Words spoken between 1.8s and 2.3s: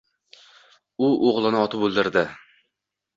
o’ldirdi!